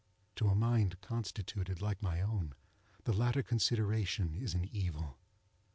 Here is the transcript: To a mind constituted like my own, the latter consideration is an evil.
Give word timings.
To 0.37 0.47
a 0.49 0.55
mind 0.55 0.99
constituted 1.01 1.79
like 1.79 2.01
my 2.01 2.21
own, 2.21 2.55
the 3.03 3.13
latter 3.13 3.43
consideration 3.43 4.33
is 4.33 4.55
an 4.55 4.65
evil. 4.71 5.19